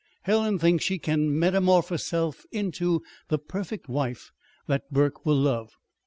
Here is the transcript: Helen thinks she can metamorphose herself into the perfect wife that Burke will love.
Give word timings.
Helen 0.23 0.57
thinks 0.57 0.83
she 0.83 0.97
can 0.97 1.37
metamorphose 1.37 1.89
herself 1.99 2.43
into 2.51 3.03
the 3.27 3.37
perfect 3.37 3.87
wife 3.87 4.31
that 4.65 4.91
Burke 4.91 5.27
will 5.27 5.37
love. 5.39 5.77